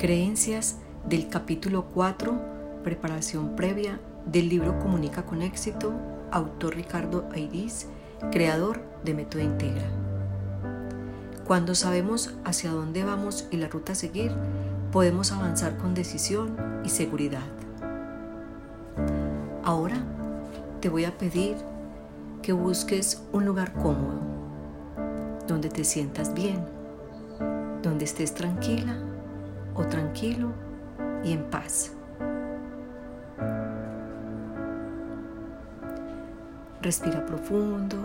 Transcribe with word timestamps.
Creencias 0.00 0.76
del 1.06 1.28
capítulo 1.28 1.84
4, 1.92 2.80
preparación 2.82 3.54
previa 3.54 4.00
del 4.24 4.48
libro 4.48 4.78
Comunica 4.78 5.26
con 5.26 5.42
éxito, 5.42 5.92
autor 6.30 6.74
Ricardo 6.74 7.28
Aidiz, 7.34 7.86
creador 8.32 8.80
de 9.04 9.12
Método 9.12 9.42
Integra. 9.42 9.84
Cuando 11.46 11.74
sabemos 11.74 12.32
hacia 12.46 12.70
dónde 12.70 13.04
vamos 13.04 13.46
y 13.50 13.58
la 13.58 13.68
ruta 13.68 13.92
a 13.92 13.94
seguir, 13.94 14.32
podemos 14.90 15.32
avanzar 15.32 15.76
con 15.76 15.92
decisión 15.92 16.56
y 16.82 16.88
seguridad. 16.88 17.44
Ahora 19.62 20.02
te 20.80 20.88
voy 20.88 21.04
a 21.04 21.18
pedir 21.18 21.58
que 22.40 22.54
busques 22.54 23.22
un 23.32 23.44
lugar 23.44 23.74
cómodo, 23.74 24.18
donde 25.46 25.68
te 25.68 25.84
sientas 25.84 26.32
bien, 26.32 26.64
donde 27.82 28.06
estés 28.06 28.32
tranquila 28.32 29.09
o 29.80 29.86
tranquilo 29.86 30.52
y 31.24 31.32
en 31.32 31.42
paz. 31.44 31.92
Respira 36.82 37.24
profundo, 37.24 37.96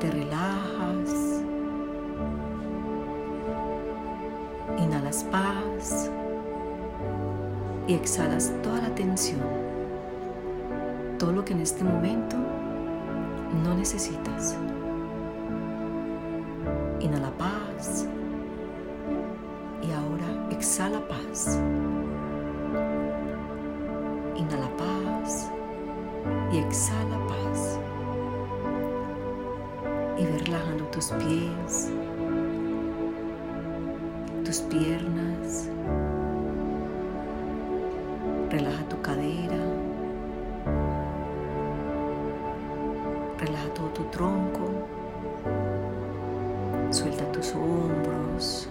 te 0.00 0.10
relajas, 0.10 1.42
inhalas 4.78 5.24
paz 5.24 6.10
y 7.86 7.94
exhalas 7.94 8.52
toda 8.62 8.82
la 8.82 8.94
tensión, 8.94 9.40
todo 11.18 11.32
lo 11.32 11.44
que 11.44 11.52
en 11.52 11.60
este 11.60 11.84
momento 11.84 12.36
no 13.64 13.74
necesitas. 13.74 14.56
Relaja 38.50 38.82
tu 38.88 38.96
cadera. 39.02 39.60
Relaja 43.38 43.68
todo 43.74 43.88
tu 43.88 44.04
tronco. 44.04 44.70
Suelta 46.90 47.30
tus 47.32 47.54
hombros 47.54 48.68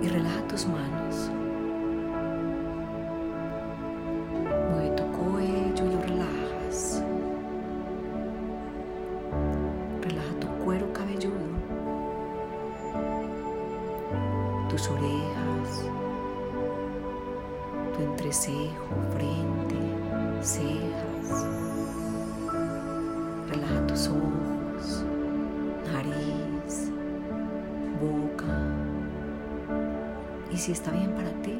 y 0.00 0.08
relaja 0.08 0.40
tus 0.48 0.66
manos. 0.66 1.41
Boca. 28.02 28.46
Y 30.50 30.56
si 30.56 30.72
está 30.72 30.90
bien 30.90 31.12
para 31.12 31.30
ti, 31.42 31.58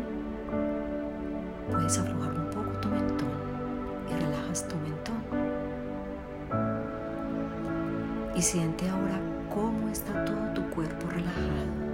puedes 1.71 1.99
aflojar 1.99 2.35
un 2.35 2.51
poco 2.51 2.71
tu 2.81 2.89
mentón 2.89 3.31
y 4.11 4.15
relajas 4.15 4.69
tu 4.69 4.77
mentón. 4.77 5.23
Y 8.35 8.43
siente 8.43 8.89
ahora 8.89 9.21
cómo 9.55 9.89
está 9.89 10.25
todo 10.25 10.53
tu 10.55 10.63
cuerpo 10.71 11.09
relajado. 11.09 11.92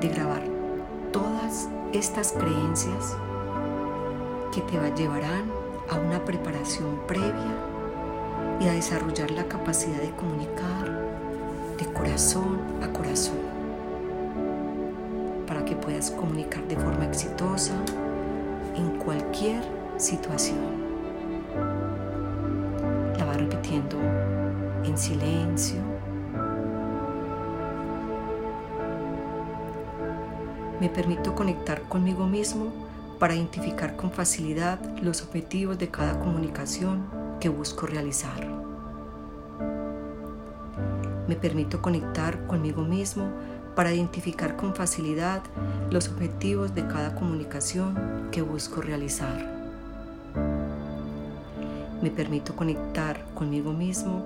De 0.00 0.08
grabar 0.08 0.42
todas 1.12 1.68
estas 1.92 2.32
creencias 2.32 3.16
que 4.54 4.60
te 4.60 4.78
llevarán 4.94 5.50
a 5.90 5.96
una 5.96 6.24
preparación 6.24 7.00
previa 7.08 7.56
y 8.60 8.68
a 8.68 8.72
desarrollar 8.72 9.32
la 9.32 9.44
capacidad 9.44 10.00
de 10.00 10.10
comunicar 10.12 11.08
de 11.76 11.86
corazón 11.92 12.60
a 12.82 12.88
corazón 12.92 13.38
para 15.46 15.64
que 15.64 15.74
puedas 15.74 16.12
comunicar 16.12 16.62
de 16.68 16.76
forma 16.76 17.04
exitosa 17.04 17.74
en 18.76 18.98
cualquier 18.98 19.62
situación. 19.96 20.86
La 23.18 23.24
va 23.24 23.32
repitiendo 23.32 23.98
en 24.84 24.96
silencio. 24.96 25.97
Me 30.80 30.88
permito 30.88 31.34
conectar 31.34 31.82
conmigo 31.82 32.26
mismo 32.26 32.72
para 33.18 33.34
identificar 33.34 33.96
con 33.96 34.12
facilidad 34.12 34.78
los 35.02 35.22
objetivos 35.22 35.76
de 35.76 35.88
cada 35.88 36.20
comunicación 36.20 37.04
que 37.40 37.48
busco 37.48 37.86
realizar. 37.86 38.46
Me 41.26 41.34
permito 41.34 41.82
conectar 41.82 42.46
conmigo 42.46 42.82
mismo 42.82 43.28
para 43.74 43.92
identificar 43.92 44.56
con 44.56 44.72
facilidad 44.72 45.42
los 45.90 46.08
objetivos 46.08 46.72
de 46.74 46.86
cada 46.86 47.14
comunicación 47.16 48.28
que 48.30 48.42
busco 48.42 48.80
realizar. 48.80 49.58
Me 52.00 52.10
permito 52.10 52.54
conectar 52.54 53.24
conmigo 53.34 53.72
mismo 53.72 54.24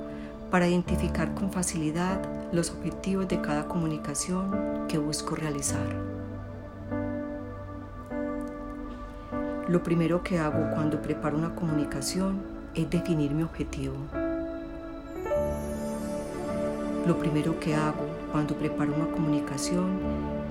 para 0.51 0.69
identificar 0.69 1.33
con 1.33 1.51
facilidad 1.51 2.21
los 2.53 2.71
objetivos 2.71 3.27
de 3.27 3.41
cada 3.41 3.67
comunicación 3.69 4.87
que 4.87 4.99
busco 4.99 5.35
realizar. 5.35 6.12
Lo 9.73 9.83
primero 9.83 10.23
que 10.23 10.39
hago 10.39 10.71
cuando 10.75 11.01
preparo 11.01 11.39
una 11.39 11.55
comunicación 11.55 12.43
es 12.75 12.91
definir 12.91 13.31
mi 13.31 13.43
objetivo. 13.43 13.95
Lo 17.07 17.19
primero 17.19 17.59
que 17.59 17.75
hago 17.75 18.07
cuando 18.33 18.55
preparo 18.55 18.95
una 18.95 19.07
comunicación 19.07 19.99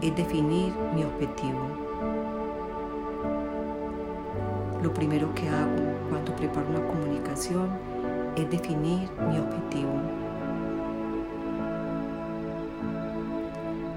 es 0.01 0.15
definir 0.15 0.73
mi 0.95 1.03
objetivo. 1.03 1.67
Lo 4.81 4.91
primero 4.91 5.31
que 5.35 5.47
hago 5.49 6.09
cuando 6.09 6.35
preparo 6.35 6.67
una 6.69 6.87
comunicación 6.87 7.69
es 8.35 8.49
definir 8.49 9.07
mi 9.29 9.37
objetivo. 9.37 10.01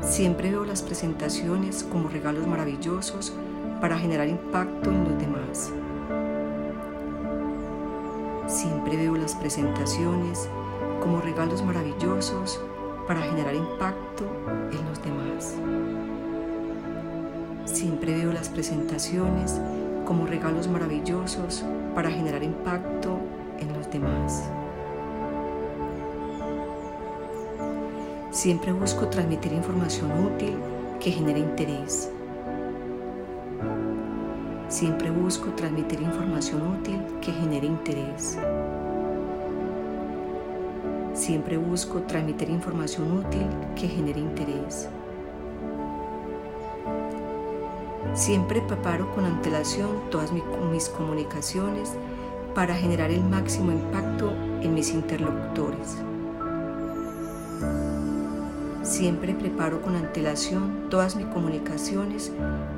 Siempre 0.02 0.50
veo 0.50 0.66
las 0.66 0.82
presentaciones 0.82 1.82
como 1.82 2.10
regalos 2.10 2.46
maravillosos 2.46 3.32
para 3.80 3.98
generar 3.98 4.28
impacto 4.28 4.90
en 4.90 5.04
los 5.04 5.18
demás. 5.18 5.72
Siempre 8.46 8.96
veo 8.96 9.16
las 9.16 9.34
presentaciones 9.34 10.48
como 11.00 11.20
regalos 11.20 11.62
maravillosos 11.64 12.60
para 13.06 13.20
generar 13.22 13.54
impacto 13.54 14.24
en 14.70 14.88
los 14.88 15.02
demás. 15.02 15.54
Siempre 17.64 18.14
veo 18.14 18.32
las 18.32 18.48
presentaciones 18.48 19.60
como 20.04 20.26
regalos 20.26 20.68
maravillosos 20.68 21.64
para 21.94 22.10
generar 22.10 22.42
impacto 22.42 23.18
en 23.58 23.72
los 23.72 23.90
demás. 23.90 24.44
Siempre 28.30 28.72
busco 28.72 29.08
transmitir 29.08 29.52
información 29.52 30.10
útil 30.26 30.56
que 31.00 31.10
genere 31.10 31.38
interés. 31.38 32.10
Siempre 34.74 35.08
busco 35.08 35.50
transmitir 35.52 36.02
información 36.02 36.66
útil 36.66 37.00
que 37.20 37.30
genere 37.30 37.64
interés. 37.64 38.36
Siempre 41.12 41.56
busco 41.58 42.02
transmitir 42.02 42.50
información 42.50 43.18
útil 43.18 43.46
que 43.76 43.86
genere 43.86 44.18
interés. 44.18 44.88
Siempre 48.14 48.62
preparo 48.62 49.14
con 49.14 49.24
antelación 49.26 50.10
todas 50.10 50.32
mis 50.32 50.88
comunicaciones 50.88 51.92
para 52.52 52.74
generar 52.74 53.12
el 53.12 53.22
máximo 53.22 53.70
impacto 53.70 54.32
en 54.60 54.74
mis 54.74 54.92
interlocutores. 54.92 55.98
Siempre 58.84 59.32
preparo 59.32 59.80
con 59.80 59.96
antelación 59.96 60.90
todas 60.90 61.16
mis 61.16 61.24
comunicaciones 61.28 62.30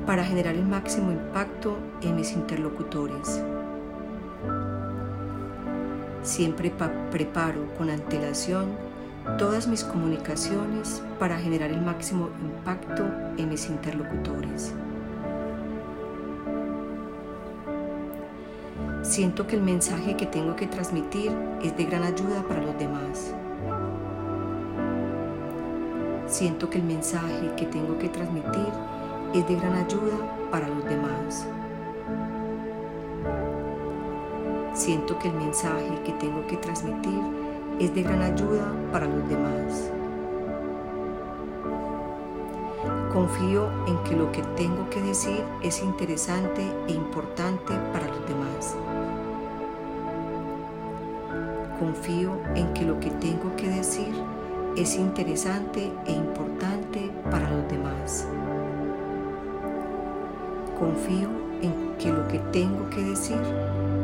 para 0.05 0.23
generar 0.23 0.55
el 0.55 0.65
máximo 0.65 1.11
impacto 1.11 1.77
en 2.01 2.15
mis 2.15 2.31
interlocutores. 2.31 3.43
Siempre 6.23 6.71
preparo 7.11 7.73
con 7.77 7.89
antelación 7.89 8.67
todas 9.37 9.67
mis 9.67 9.83
comunicaciones 9.83 11.03
para 11.19 11.37
generar 11.37 11.71
el 11.71 11.81
máximo 11.81 12.29
impacto 12.41 13.03
en 13.37 13.49
mis 13.49 13.67
interlocutores. 13.67 14.73
Siento 19.01 19.45
que 19.45 19.57
el 19.57 19.61
mensaje 19.61 20.15
que 20.15 20.25
tengo 20.25 20.55
que 20.55 20.67
transmitir 20.67 21.33
es 21.61 21.75
de 21.75 21.83
gran 21.83 22.03
ayuda 22.03 22.43
para 22.47 22.61
los 22.61 22.79
demás. 22.79 23.33
Siento 26.37 26.69
que 26.69 26.77
el 26.77 26.83
mensaje 26.83 27.51
que 27.57 27.65
tengo 27.65 27.97
que 27.97 28.09
transmitir 28.09 28.71
es 29.33 29.47
de 29.47 29.55
gran 29.55 29.73
ayuda 29.73 30.13
para 30.51 30.67
los 30.67 30.85
demás. 30.85 31.47
Siento 34.75 35.17
que 35.17 35.29
el 35.29 35.33
mensaje 35.33 35.99
que 36.05 36.11
tengo 36.11 36.45
que 36.45 36.57
transmitir 36.57 37.19
es 37.79 37.95
de 37.95 38.03
gran 38.03 38.21
ayuda 38.21 38.71
para 38.91 39.07
los 39.07 39.27
demás. 39.27 39.91
Confío 43.11 43.71
en 43.87 43.97
que 44.03 44.15
lo 44.15 44.31
que 44.31 44.43
tengo 44.55 44.87
que 44.91 45.01
decir 45.01 45.43
es 45.63 45.81
interesante 45.81 46.61
e 46.87 46.91
importante 46.91 47.73
para 47.91 48.05
los 48.05 48.27
demás. 48.27 48.75
Confío 51.79 52.37
en 52.53 52.71
que 52.75 52.85
lo 52.85 52.99
que 52.99 53.09
tengo 53.09 53.55
que 53.55 53.69
decir 53.69 54.13
es 54.77 54.95
interesante 54.95 55.91
e 56.05 56.11
importante 56.11 57.11
para 57.31 57.49
los 57.49 57.67
demás. 57.67 58.27
Confío 60.77 61.29
en 61.63 61.95
que 61.97 62.11
lo 62.11 62.27
que 62.27 62.37
tengo 62.51 62.87
que 62.91 63.01
decir 63.01 63.41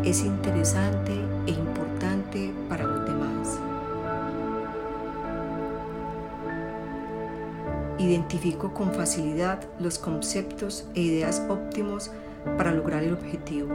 es 0.03 0.23
interesante 0.23 1.13
e 1.45 1.51
importante 1.51 2.51
para 2.69 2.85
los 2.85 3.05
demás. 3.05 3.59
Identifico 7.99 8.73
con 8.73 8.91
facilidad 8.93 9.59
los 9.79 9.99
conceptos 9.99 10.87
e 10.95 11.01
ideas 11.01 11.43
óptimos 11.49 12.09
para 12.57 12.73
lograr 12.73 13.03
el 13.03 13.13
objetivo. 13.13 13.69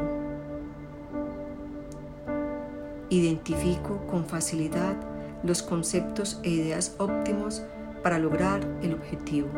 Identifico 3.09 3.99
con 4.11 4.27
facilidad 4.27 4.97
los 5.43 5.63
conceptos 5.63 6.41
e 6.43 6.51
ideas 6.51 6.95
óptimos 6.99 7.63
para 8.03 8.19
lograr 8.19 8.61
el 8.83 8.95
objetivo. 8.95 9.49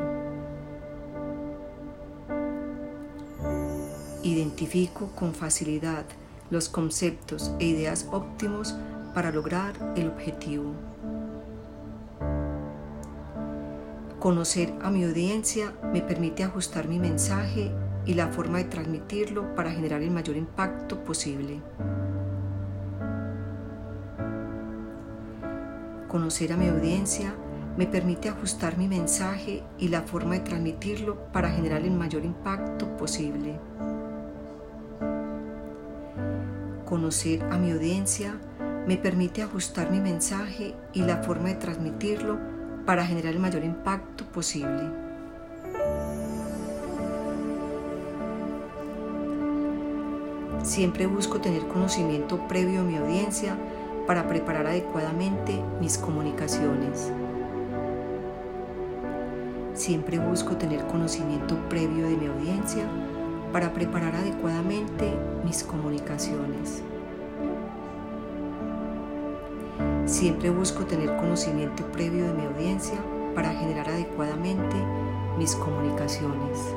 Identifico 4.23 5.11
con 5.15 5.35
facilidad 5.35 6.05
los 6.51 6.69
conceptos 6.69 7.53
e 7.59 7.67
ideas 7.67 8.09
óptimos 8.11 8.77
para 9.15 9.31
lograr 9.31 9.73
el 9.97 10.09
objetivo. 10.09 10.73
Conocer 14.19 14.75
a 14.83 14.91
mi 14.91 15.05
audiencia 15.05 15.73
me 15.93 16.03
permite 16.03 16.45
ajustar 16.45 16.89
mi 16.89 16.99
mensaje 16.99 17.73
y 18.05 18.15
la 18.15 18.29
forma 18.29 18.59
de 18.59 18.65
transmitirlo 18.65 19.55
para 19.55 19.71
generar 19.71 20.03
el 20.03 20.11
mayor 20.11 20.37
impacto 20.37 21.03
posible. 21.05 21.63
Conocer 26.11 26.53
a 26.53 26.57
mi 26.57 26.67
audiencia 26.67 27.33
me 27.77 27.87
permite 27.87 28.29
ajustar 28.29 28.77
mi 28.77 28.89
mensaje 28.89 29.63
y 29.79 29.87
la 29.87 30.03
forma 30.03 30.35
de 30.35 30.41
transmitirlo 30.41 31.31
para 31.31 31.51
generar 31.51 31.83
el 31.83 31.93
mayor 31.93 32.25
impacto 32.25 32.97
posible. 32.97 33.61
Conocer 36.85 37.45
a 37.45 37.59
mi 37.59 37.71
audiencia 37.71 38.35
me 38.89 38.97
permite 38.97 39.45
ajustar 39.45 39.93
mi 39.93 40.01
mensaje 40.01 40.75
y 40.93 41.03
la 41.03 41.19
forma 41.19 41.51
de 41.51 41.55
transmitirlo 41.55 42.41
para 42.85 43.07
generar 43.07 43.33
el 43.33 43.39
mayor 43.39 43.63
impacto 43.63 44.25
posible. 44.25 44.91
Siempre 50.65 51.07
busco 51.07 51.41
tener 51.41 51.69
conocimiento 51.69 52.49
previo 52.49 52.81
a 52.81 52.83
mi 52.85 52.97
audiencia 52.97 53.57
para 54.11 54.27
preparar 54.27 54.67
adecuadamente 54.67 55.63
mis 55.81 55.97
comunicaciones. 55.97 57.13
Siempre 59.73 60.19
busco 60.19 60.57
tener 60.57 60.85
conocimiento 60.89 61.57
previo 61.69 62.09
de 62.09 62.17
mi 62.17 62.27
audiencia 62.27 62.83
para 63.53 63.73
preparar 63.73 64.17
adecuadamente 64.17 65.15
mis 65.45 65.63
comunicaciones. 65.63 66.83
Siempre 70.07 70.51
busco 70.51 70.87
tener 70.87 71.17
conocimiento 71.17 71.85
previo 71.93 72.25
de 72.25 72.33
mi 72.33 72.47
audiencia 72.47 72.99
para 73.37 73.53
generar 73.53 73.89
adecuadamente 73.91 74.75
mis 75.39 75.55
comunicaciones. 75.55 76.75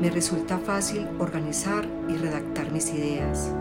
Me 0.00 0.08
resulta 0.08 0.56
fácil 0.56 1.06
organizar 1.18 1.84
y 2.08 2.16
redactar 2.16 2.72
mis 2.72 2.90
ideas. 2.94 3.52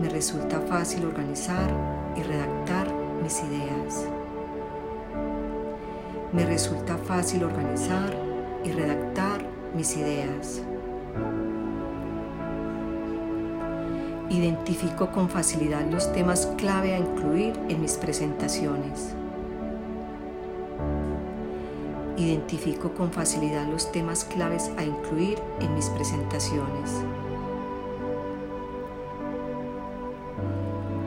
Me 0.00 0.08
resulta 0.08 0.60
fácil 0.60 1.04
organizar 1.04 1.68
y 2.16 2.22
redactar 2.22 2.86
mis 3.20 3.42
ideas. 3.42 4.06
Me 6.32 6.46
resulta 6.46 6.98
fácil 6.98 7.42
organizar 7.42 8.14
y 8.62 8.70
redactar 8.70 9.44
mis 9.74 9.96
ideas. 9.96 10.62
Identifico 14.30 15.10
con 15.10 15.28
facilidad 15.28 15.84
los 15.90 16.12
temas 16.12 16.46
clave 16.58 16.94
a 16.94 16.98
incluir 16.98 17.58
en 17.68 17.80
mis 17.80 17.96
presentaciones. 17.96 19.16
Identifico 22.18 22.94
con 22.94 23.12
facilidad 23.12 23.68
los 23.68 23.92
temas 23.92 24.24
claves 24.24 24.72
a 24.76 24.82
incluir 24.82 25.38
en 25.60 25.72
mis 25.76 25.88
presentaciones. 25.90 26.90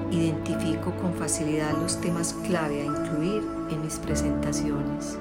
Identifico 0.09 0.91
con 1.01 1.13
facilidad 1.13 1.77
los 1.81 1.99
temas 1.99 2.33
clave 2.47 2.83
a 2.83 2.85
incluir 2.85 3.43
en 3.69 3.81
mis 3.81 3.95
presentaciones. 3.95 5.17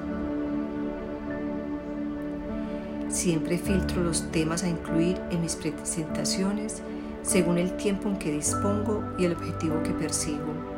Siempre 3.09 3.59
filtro 3.59 4.05
los 4.05 4.31
temas 4.31 4.62
a 4.62 4.69
incluir 4.69 5.21
en 5.33 5.41
mis 5.41 5.57
presentaciones 5.57 6.83
según 7.23 7.59
el 7.59 7.76
tiempo 7.76 8.09
en 8.09 8.17
que 8.17 8.31
dispongo 8.31 9.03
y 9.19 9.25
el 9.25 9.33
objetivo 9.33 9.83
que 9.83 9.91
persigo. 9.91 10.70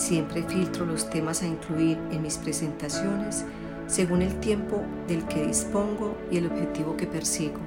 Siempre 0.00 0.42
filtro 0.42 0.86
los 0.86 1.10
temas 1.10 1.42
a 1.42 1.46
incluir 1.46 1.98
en 2.10 2.22
mis 2.22 2.38
presentaciones 2.38 3.44
según 3.86 4.22
el 4.22 4.34
tiempo 4.40 4.82
del 5.06 5.26
que 5.26 5.46
dispongo 5.46 6.16
y 6.30 6.38
el 6.38 6.46
objetivo 6.46 6.96
que 6.96 7.06
persigo. 7.06 7.58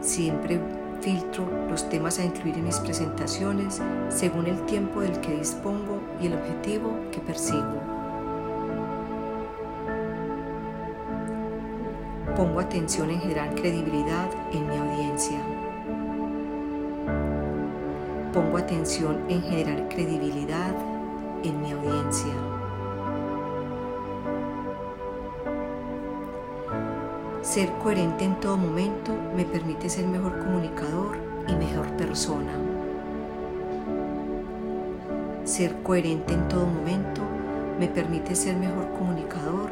Siempre 0.00 0.60
filtro 1.00 1.48
los 1.70 1.88
temas 1.88 2.18
a 2.18 2.24
incluir 2.24 2.56
en 2.56 2.64
mis 2.64 2.80
presentaciones 2.80 3.80
según 4.08 4.48
el 4.48 4.60
tiempo 4.66 5.00
del 5.00 5.20
que 5.20 5.36
dispongo 5.36 6.00
y 6.20 6.26
el 6.26 6.32
objetivo 6.32 6.90
que 7.12 7.20
persigo. 7.20 7.80
Pongo 12.34 12.58
atención 12.58 13.10
en 13.10 13.20
generar 13.20 13.54
credibilidad 13.54 14.28
en 14.52 14.68
mi 14.68 14.76
audiencia 14.76 15.67
pongo 18.38 18.56
atención 18.56 19.24
en 19.28 19.42
generar 19.42 19.88
credibilidad 19.88 20.72
en 21.42 21.60
mi 21.60 21.72
audiencia. 21.72 22.32
Ser 27.42 27.68
coherente 27.82 28.24
en 28.24 28.38
todo 28.38 28.56
momento 28.56 29.12
me 29.34 29.44
permite 29.44 29.90
ser 29.90 30.06
mejor 30.06 30.38
comunicador 30.38 31.16
y 31.48 31.52
mejor 31.56 31.88
persona. 31.96 32.52
Ser 35.42 35.74
coherente 35.82 36.34
en 36.34 36.46
todo 36.46 36.64
momento 36.64 37.22
me 37.80 37.88
permite 37.88 38.36
ser 38.36 38.56
mejor 38.56 38.88
comunicador 38.92 39.70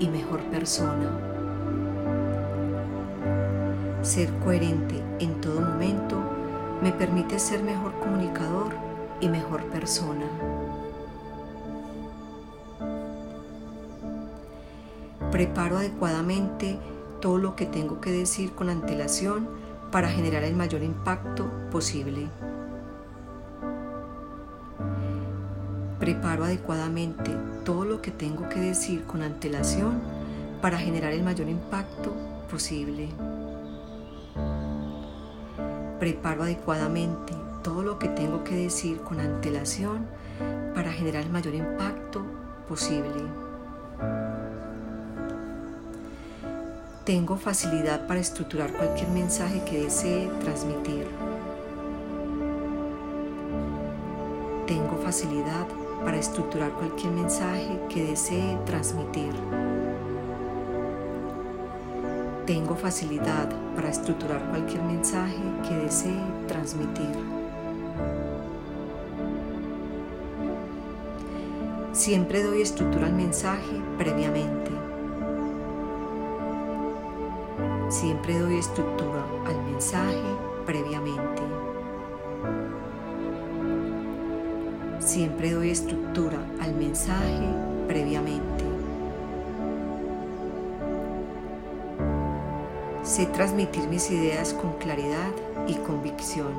y 0.00 0.08
mejor 0.08 0.40
persona. 0.50 1.16
Ser 4.02 4.32
coherente 4.42 5.00
en 5.20 5.40
todo 5.40 5.60
momento 5.60 6.29
me 6.82 6.92
permite 6.92 7.38
ser 7.38 7.62
mejor 7.62 7.92
comunicador 8.00 8.74
y 9.20 9.28
mejor 9.28 9.64
persona. 9.66 10.26
Preparo 15.30 15.78
adecuadamente 15.78 16.78
todo 17.20 17.38
lo 17.38 17.54
que 17.54 17.66
tengo 17.66 18.00
que 18.00 18.10
decir 18.10 18.52
con 18.52 18.68
antelación 18.68 19.48
para 19.92 20.08
generar 20.08 20.42
el 20.42 20.56
mayor 20.56 20.82
impacto 20.82 21.46
posible. 21.70 22.28
Preparo 25.98 26.44
adecuadamente 26.44 27.30
todo 27.64 27.84
lo 27.84 28.00
que 28.00 28.10
tengo 28.10 28.48
que 28.48 28.58
decir 28.58 29.04
con 29.04 29.22
antelación 29.22 30.00
para 30.62 30.78
generar 30.78 31.12
el 31.12 31.22
mayor 31.22 31.48
impacto 31.48 32.14
posible. 32.50 33.08
Preparo 36.00 36.44
adecuadamente 36.44 37.34
todo 37.62 37.82
lo 37.82 37.98
que 37.98 38.08
tengo 38.08 38.42
que 38.42 38.54
decir 38.54 39.00
con 39.02 39.20
antelación 39.20 40.06
para 40.74 40.90
generar 40.90 41.24
el 41.24 41.30
mayor 41.30 41.54
impacto 41.54 42.22
posible. 42.66 43.22
Tengo 47.04 47.36
facilidad 47.36 48.06
para 48.06 48.18
estructurar 48.18 48.72
cualquier 48.72 49.10
mensaje 49.10 49.62
que 49.64 49.84
desee 49.84 50.30
transmitir. 50.40 51.06
Tengo 54.66 54.96
facilidad 55.04 55.66
para 56.02 56.16
estructurar 56.16 56.70
cualquier 56.72 57.12
mensaje 57.12 57.78
que 57.90 58.04
desee 58.04 58.56
transmitir. 58.64 59.32
Tengo 62.50 62.74
facilidad 62.74 63.48
para 63.76 63.90
estructurar 63.90 64.42
cualquier 64.50 64.82
mensaje 64.82 65.38
que 65.68 65.72
desee 65.72 66.20
transmitir. 66.48 67.14
Siempre 71.92 72.42
doy 72.42 72.62
estructura 72.62 73.06
al 73.06 73.12
mensaje 73.12 73.80
previamente. 73.96 74.72
Siempre 77.88 78.36
doy 78.40 78.58
estructura 78.58 79.24
al 79.46 79.62
mensaje 79.70 80.18
previamente. 80.66 81.42
Siempre 84.98 85.52
doy 85.52 85.70
estructura 85.70 86.40
al 86.60 86.74
mensaje 86.74 87.46
previamente. 87.86 88.69
Sé 93.10 93.26
transmitir 93.26 93.88
mis 93.88 94.08
ideas 94.12 94.54
con 94.54 94.74
claridad 94.74 95.32
y 95.66 95.74
convicción. 95.74 96.52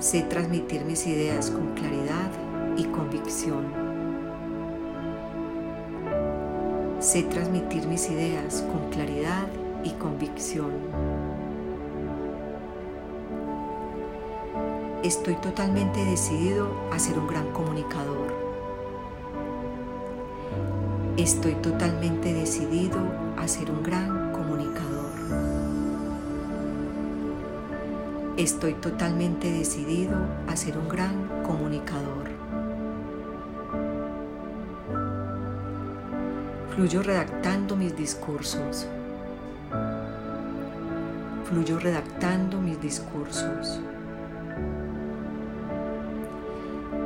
Sé 0.00 0.22
transmitir 0.22 0.84
mis 0.84 1.06
ideas 1.06 1.52
con 1.52 1.74
claridad 1.74 2.32
y 2.76 2.82
convicción. 2.86 3.66
Sé 6.98 7.22
transmitir 7.22 7.86
mis 7.86 8.10
ideas 8.10 8.62
con 8.62 8.90
claridad 8.90 9.46
y 9.84 9.90
convicción. 9.90 10.72
Estoy 15.04 15.36
totalmente 15.36 16.04
decidido 16.04 16.66
a 16.90 16.98
ser 16.98 17.16
un 17.16 17.28
gran 17.28 17.48
comunicador. 17.52 18.41
Estoy 21.18 21.54
totalmente 21.56 22.32
decidido 22.32 22.98
a 23.36 23.46
ser 23.46 23.70
un 23.70 23.82
gran 23.82 24.32
comunicador. 24.32 25.12
Estoy 28.38 28.72
totalmente 28.72 29.52
decidido 29.52 30.16
a 30.48 30.56
ser 30.56 30.78
un 30.78 30.88
gran 30.88 31.28
comunicador. 31.42 32.30
Fluyo 36.74 37.02
redactando 37.02 37.76
mis 37.76 37.94
discursos. 37.94 38.86
Fluyo 41.44 41.78
redactando 41.78 42.58
mis 42.58 42.80
discursos. 42.80 43.80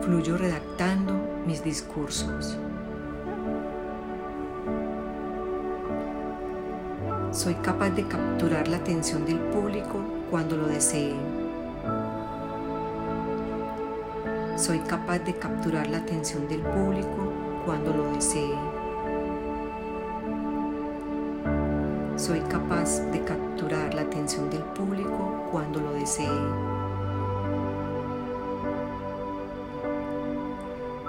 Fluyo 0.02 0.38
redactando 0.38 1.12
mis 1.44 1.64
discursos. 1.64 2.56
Soy 7.36 7.54
capaz 7.56 7.90
de 7.90 8.02
capturar 8.08 8.66
la 8.66 8.78
atención 8.78 9.26
del 9.26 9.38
público 9.38 10.00
cuando 10.30 10.56
lo 10.56 10.68
desee. 10.68 11.14
Soy 14.56 14.78
capaz 14.78 15.18
de 15.18 15.34
capturar 15.34 15.86
la 15.86 15.98
atención 15.98 16.48
del 16.48 16.62
público 16.62 17.30
cuando 17.66 17.92
lo 17.92 18.10
desee. 18.12 18.54
Soy 22.16 22.40
capaz 22.48 23.00
de 23.12 23.22
capturar 23.22 23.92
la 23.92 24.00
atención 24.00 24.48
del 24.48 24.62
público 24.62 25.46
cuando 25.52 25.78
lo 25.78 25.92
desee. 25.92 26.40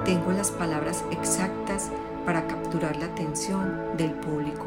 Tengo 0.03 0.33
las 0.33 0.51
palabras 0.51 1.05
exactas 1.09 1.89
para 2.25 2.45
capturar 2.47 2.97
la 2.97 3.05
atención 3.05 3.95
del 3.95 4.11
público. 4.11 4.65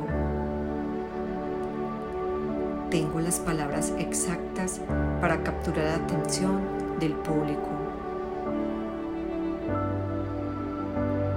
Tengo 2.90 3.20
las 3.20 3.38
palabras 3.38 3.92
exactas 4.00 4.80
para 5.20 5.44
capturar 5.44 5.84
la 5.84 5.94
atención 5.94 6.60
del 6.98 7.12
público. 7.12 7.68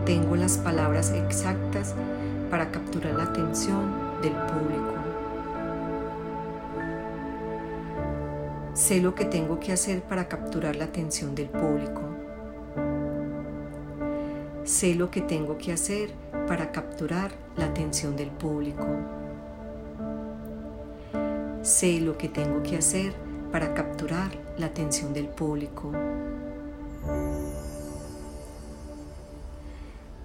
Tengo 0.03 0.35
las 0.35 0.57
palabras 0.57 1.11
exactas 1.11 1.93
para 2.49 2.71
capturar 2.71 3.13
la 3.13 3.25
atención 3.25 3.93
del 4.23 4.31
público. 4.31 4.93
Sé 8.73 8.99
lo 8.99 9.13
que 9.13 9.25
tengo 9.25 9.59
que 9.59 9.73
hacer 9.73 10.01
para 10.01 10.27
capturar 10.27 10.75
la 10.75 10.85
atención 10.85 11.35
del 11.35 11.49
público. 11.49 12.01
Sé 14.63 14.95
lo 14.95 15.11
que 15.11 15.21
tengo 15.21 15.59
que 15.59 15.71
hacer 15.71 16.09
para 16.47 16.71
capturar 16.71 17.31
la 17.57 17.65
atención 17.65 18.15
del 18.15 18.31
público. 18.31 19.22
Sé 21.63 22.01
lo 22.01 22.17
que 22.17 22.27
tengo 22.27 22.61
que 22.61 22.75
hacer 22.75 23.13
para 23.49 23.73
capturar 23.73 24.31
la 24.57 24.65
atención 24.65 25.13
del 25.13 25.29
público. 25.29 25.93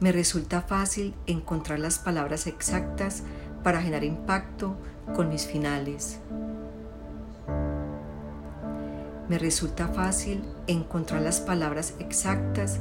Me 0.00 0.11
resulta 0.11 0.62
fácil 0.62 1.14
encontrar 1.28 1.78
las 1.78 2.00
palabras 2.00 2.49
exactas 2.49 3.23
para 3.62 3.80
generar 3.80 4.02
impacto 4.02 4.76
con 5.14 5.28
mis 5.28 5.47
finales. 5.47 6.18
Me 9.28 9.38
resulta 9.38 9.87
fácil 9.87 10.42
encontrar 10.66 11.23
las 11.23 11.40
palabras 11.40 11.95
exactas 12.00 12.80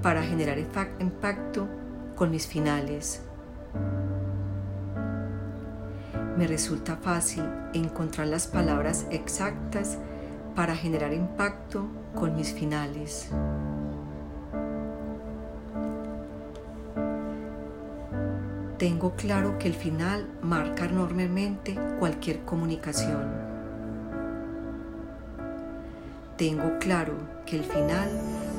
para 0.00 0.22
generar 0.22 0.60
impacto 0.60 1.66
con 2.14 2.30
mis 2.30 2.46
finales. 2.46 3.22
Me 6.36 6.46
resulta 6.46 6.96
fácil 6.96 7.44
encontrar 7.72 8.26
las 8.26 8.46
palabras 8.46 9.06
exactas 9.10 9.96
para 10.54 10.76
generar 10.76 11.14
impacto 11.14 11.88
con 12.14 12.36
mis 12.36 12.52
finales. 12.52 13.30
Tengo 18.78 19.14
claro 19.16 19.56
que 19.58 19.68
el 19.68 19.74
final 19.74 20.28
marca 20.42 20.84
enormemente 20.84 21.74
cualquier 21.98 22.40
comunicación. 22.44 23.46
Tengo 26.36 26.78
claro 26.78 27.14
que 27.46 27.56
el 27.56 27.64
final 27.64 28.10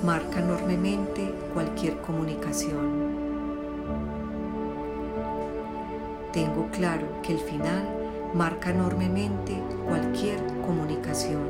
marca 0.04 0.40
enormemente 0.40 1.32
cualquier 1.54 1.98
comunicación. 2.02 3.07
Tengo 6.38 6.70
claro 6.70 7.20
que 7.24 7.34
el 7.34 7.40
final 7.40 7.84
marca 8.36 8.70
enormemente 8.70 9.60
cualquier 9.88 10.38
comunicación. 10.68 11.42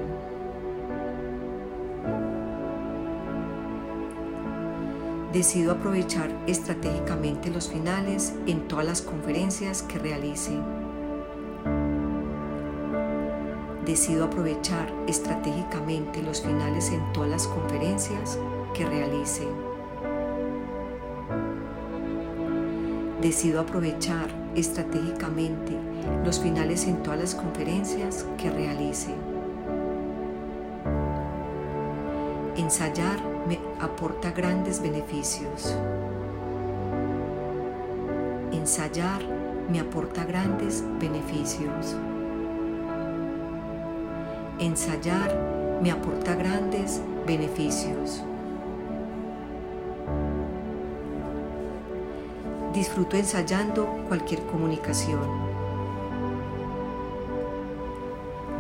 Decido 5.34 5.74
aprovechar 5.74 6.30
estratégicamente 6.48 7.50
los 7.50 7.68
finales 7.68 8.34
en 8.46 8.66
todas 8.70 8.86
las 8.86 9.02
conferencias 9.02 9.82
que 9.82 10.00
realice. 10.00 10.58
Decido 13.86 14.24
aprovechar 14.24 14.90
estratégicamente 15.06 16.24
los 16.24 16.42
finales 16.42 16.94
en 16.94 17.12
todas 17.12 17.30
las 17.30 17.48
conferencias 17.48 18.40
que 18.74 18.86
realice. 18.86 19.67
Decido 23.22 23.62
aprovechar 23.62 24.28
estratégicamente 24.56 25.74
los 26.24 26.40
finales 26.40 26.86
en 26.88 27.02
todas 27.02 27.20
las 27.20 27.36
conferencias 27.36 28.26
que 28.38 28.52
realice. 28.52 29.10
Ensayar 32.58 33.20
me 33.48 33.60
aporta 33.80 34.32
grandes 34.32 34.82
beneficios. 34.82 35.76
Ensayar 38.52 39.22
me 39.72 39.80
aporta 39.80 40.24
grandes 40.24 40.84
beneficios. 41.00 41.96
Ensayar 44.60 45.80
me 45.82 45.92
aporta 45.92 46.36
grandes 46.36 47.02
beneficios. 47.26 48.24
Disfruto 52.78 53.18
ensayando 53.18 53.88
cualquier 54.08 54.46
comunicación. 54.46 55.20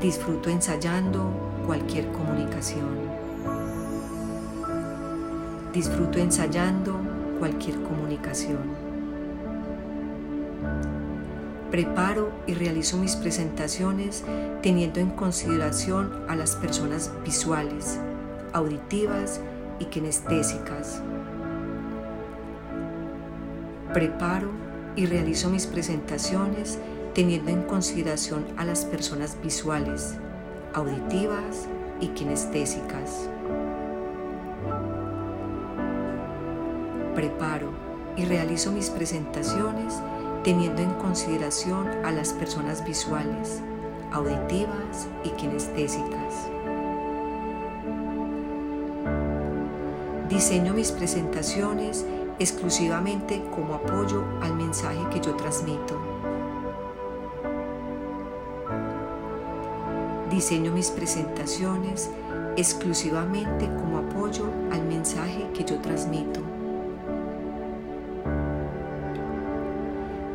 Disfruto 0.01 0.49
ensayando 0.49 1.29
cualquier 1.67 2.11
comunicación. 2.11 2.97
Disfruto 5.71 6.17
ensayando 6.17 6.99
cualquier 7.37 7.79
comunicación. 7.83 8.57
Preparo 11.69 12.31
y 12.47 12.55
realizo 12.55 12.97
mis 12.97 13.15
presentaciones 13.15 14.25
teniendo 14.63 14.99
en 14.99 15.11
consideración 15.11 16.23
a 16.27 16.35
las 16.35 16.55
personas 16.55 17.11
visuales, 17.23 17.99
auditivas 18.51 19.41
y 19.77 19.85
kinestésicas 19.85 21.03
Preparo 23.93 24.51
y 24.97 25.05
realizo 25.05 25.49
mis 25.49 25.65
presentaciones 25.65 26.77
teniendo 27.13 27.51
en 27.51 27.63
consideración 27.63 28.45
a 28.57 28.65
las 28.65 28.83
personas 28.83 29.37
visuales, 29.41 30.15
auditivas 30.73 31.67
y 32.01 32.09
kinestésicas. 32.09 33.29
Preparo 37.15 37.71
y 38.17 38.25
realizo 38.25 38.71
mis 38.71 38.89
presentaciones 38.89 39.95
teniendo 40.43 40.81
en 40.81 40.93
consideración 40.95 41.87
a 42.03 42.11
las 42.11 42.33
personas 42.33 42.85
visuales, 42.85 43.61
auditivas 44.11 45.07
y 45.23 45.29
kinestésicas. 45.29 46.49
Diseño 50.29 50.73
mis 50.73 50.91
presentaciones 50.91 52.05
exclusivamente 52.39 53.43
como 53.53 53.75
apoyo 53.75 54.23
al 54.41 54.55
mensaje 54.55 54.99
que 55.11 55.19
yo 55.19 55.35
transmito. 55.35 55.99
Diseño 60.29 60.71
mis 60.71 60.91
presentaciones 60.91 62.11
exclusivamente 62.57 63.67
como 63.67 63.99
apoyo 63.99 64.45
al 64.71 64.83
mensaje 64.83 65.49
que 65.53 65.63
yo 65.63 65.79
transmito. 65.79 66.41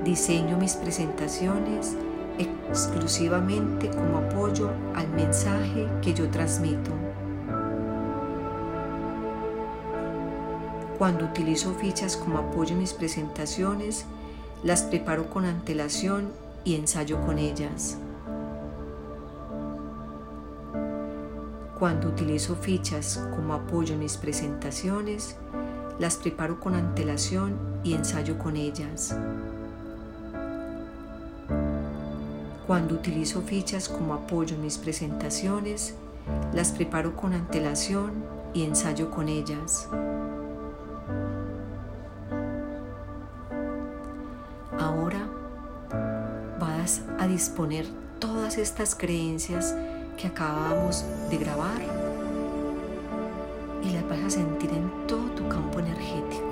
Diseño 0.05 0.57
mis 0.57 0.75
presentaciones 0.75 1.97
exclusivamente 2.39 3.89
como 3.91 4.19
apoyo 4.19 4.71
al 4.95 5.09
mensaje 5.11 5.87
que 6.01 6.15
yo 6.15 6.29
transmito. 6.31 7.12
Cuando 11.03 11.25
utilizo 11.25 11.75
fichas 11.75 12.17
como 12.17 12.39
apoyo 12.39 12.75
en 12.75 12.79
mis 12.79 12.93
presentaciones, 12.93 14.05
las 14.63 14.83
preparo 14.83 15.29
con 15.29 15.47
antelación 15.47 16.31
y 16.63 16.77
ensayo 16.77 17.21
con 17.23 17.41
ellas. 17.41 17.99
Cuando 21.77 22.07
utilizo 22.07 22.55
fichas 22.55 23.21
como 23.35 23.55
apoyo 23.55 23.95
en 23.95 23.99
mis 23.99 24.17
presentaciones, 24.17 25.35
las 25.99 26.19
preparo 26.19 26.61
con 26.61 26.77
antelación 26.77 27.59
y 27.83 27.95
ensayo 27.95 28.39
con 28.39 28.57
ellas. 28.57 29.17
Cuando 32.69 32.95
utilizo 32.95 33.43
fichas 33.43 33.89
como 33.89 34.15
apoyo 34.15 34.55
en 34.55 34.63
mis 34.63 34.79
presentaciones, 34.79 35.97
las 36.55 36.71
preparo 36.71 37.17
con 37.17 37.33
antelación 37.33 38.13
y 38.55 38.63
ensayo 38.63 39.11
con 39.11 39.29
ellas. 39.29 39.89
A 47.19 47.27
disponer 47.27 47.87
todas 48.19 48.59
estas 48.59 48.95
creencias 48.95 49.75
que 50.17 50.27
acabamos 50.27 51.05
de 51.31 51.39
grabar 51.39 51.81
y 53.83 53.91
las 53.91 54.09
vas 54.09 54.21
a 54.21 54.31
sentir 54.31 54.71
en 54.71 54.91
todo 55.07 55.25
tu 55.31 55.49
campo 55.49 55.81
energético, 55.81 56.52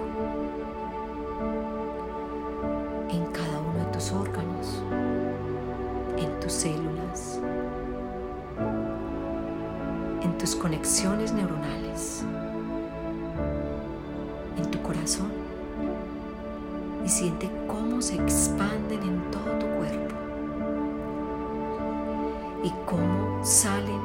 y 22.63 22.71
cómo 22.87 23.45
salen 23.45 24.01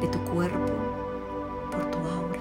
de 0.00 0.08
tu 0.08 0.18
cuerpo 0.30 0.72
por 1.70 1.90
tu 1.90 1.98
aura 1.98 2.40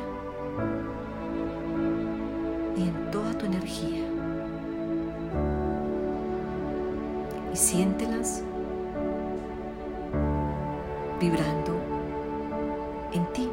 y 2.75 2.83
en 2.83 3.11
toda 3.11 3.37
tu 3.37 3.45
energía. 3.45 4.03
Y 7.53 7.55
siéntelas 7.55 8.43
vibrando 11.19 11.73
en 13.13 13.25
ti. 13.33 13.49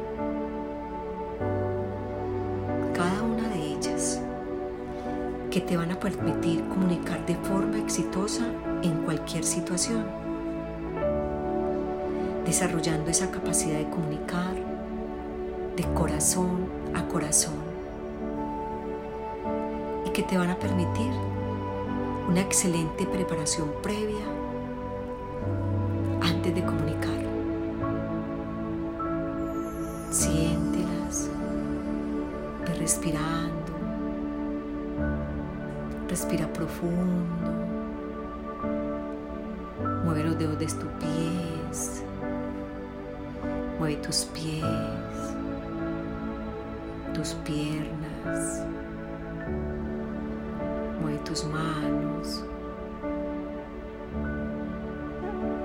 que 5.53 5.61
te 5.61 5.77
van 5.77 5.91
a 5.91 5.99
permitir 5.99 6.67
comunicar 6.67 7.23
de 7.27 7.35
forma 7.35 7.77
exitosa 7.77 8.43
en 8.81 9.03
cualquier 9.03 9.43
situación, 9.43 10.03
desarrollando 12.53 13.09
esa 13.09 13.31
capacidad 13.31 13.79
de 13.79 13.89
comunicar 13.89 14.53
de 15.75 15.83
corazón 15.95 16.69
a 16.93 17.03
corazón 17.07 17.55
y 20.05 20.11
que 20.11 20.21
te 20.21 20.37
van 20.37 20.51
a 20.51 20.59
permitir 20.59 21.11
una 22.29 22.41
excelente 22.41 23.07
preparación 23.07 23.71
previa 23.81 24.23
antes 26.21 26.53
de 26.53 26.63
comunicar. 26.63 27.23
Siéntelas, 30.11 31.29
respirando 32.77 33.63
Respira 36.07 36.45
profundo. 36.53 37.49
Mueve 40.03 40.23
los 40.23 40.37
dedos 40.37 40.59
de 40.59 40.67
tus 40.67 40.91
pies. 40.99 42.03
Mueve 43.83 43.97
tus 43.97 44.23
pies, 44.33 44.63
tus 47.13 47.33
piernas. 47.43 48.65
Mueve 51.01 51.17
tus 51.25 51.43
manos. 51.43 52.45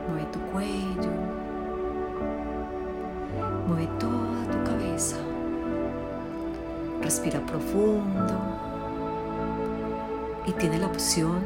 Mueve 0.09 0.27
tu 0.33 0.41
cuello. 0.51 1.13
Mueve 3.69 3.89
toda 4.01 4.51
tu 4.51 4.65
cabeza. 4.69 5.19
Respira 7.01 7.39
profundo 7.47 8.35
y 10.45 10.51
tiene 10.55 10.81
la 10.81 10.89
opción 10.89 11.41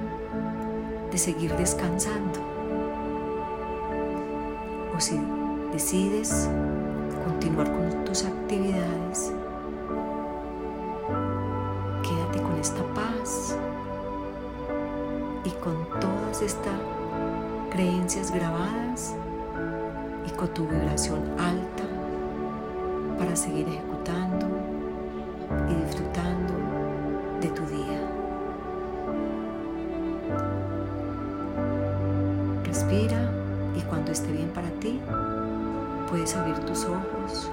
de 1.11 1.19
seguir 1.19 1.55
descansando. 1.55 2.41
O 4.97 5.01
si 5.01 5.21
decides 5.73 6.51
continuar 7.25 7.73
con 7.73 8.05
tus 8.05 8.25
actividades, 8.25 9.33
quédate 12.03 12.43
con 12.43 12.59
esta 12.61 12.83
paz 12.95 13.57
y 15.45 15.51
con 15.63 15.89
todas 15.99 16.43
estas 16.43 16.75
creencias 17.71 18.31
grabadas 18.31 19.15
y 20.27 20.31
con 20.37 20.49
tu 20.49 20.67
vibración 20.67 21.23
alta 21.39 21.85
para 23.19 23.35
seguir 23.35 23.67
ejecutando 23.67 24.47
y 25.71 25.75
disfrutando 25.87 26.53
de 27.41 27.49
tu 27.49 27.63
día. 27.67 28.01
Respira 32.65 33.31
y 33.75 33.81
cuando 33.83 34.13
esté 34.13 34.33
bien 34.33 34.51
para 34.51 34.69
ti, 34.73 35.01
puedes 36.13 36.37
abrir 36.37 36.59
tus 36.67 36.85
ojos 36.85 37.51